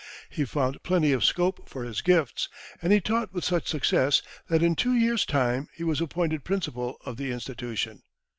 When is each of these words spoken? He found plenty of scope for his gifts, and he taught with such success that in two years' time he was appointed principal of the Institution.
He 0.31 0.45
found 0.45 0.81
plenty 0.81 1.11
of 1.11 1.23
scope 1.23 1.69
for 1.69 1.83
his 1.83 2.01
gifts, 2.01 2.49
and 2.81 2.91
he 2.91 2.99
taught 2.99 3.31
with 3.33 3.43
such 3.43 3.67
success 3.67 4.23
that 4.49 4.63
in 4.63 4.73
two 4.75 4.95
years' 4.95 5.27
time 5.27 5.69
he 5.75 5.83
was 5.83 6.01
appointed 6.01 6.43
principal 6.43 6.97
of 7.05 7.17
the 7.17 7.29
Institution. 7.31 8.01